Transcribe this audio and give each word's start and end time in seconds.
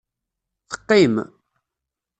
Teqqim. 0.71 1.15